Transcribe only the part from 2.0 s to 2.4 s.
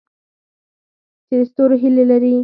لري؟